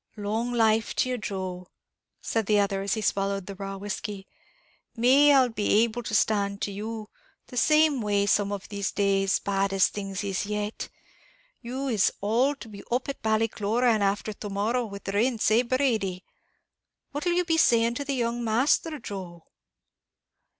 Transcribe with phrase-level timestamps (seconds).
[0.17, 1.67] "Long life to you, Joe,"
[2.21, 4.25] said the other, as he swallowed the raw whiskey;
[4.95, 7.07] "may be I'll be able to stand to you,
[7.45, 10.89] the same way, some of these days, bad as things is yet.
[11.61, 15.61] You is all to be up at Ballycloran afther to morrow, with the rints, eh
[15.61, 16.23] Brady?
[17.11, 19.43] What'll you be saying to the young Masther, Joe?"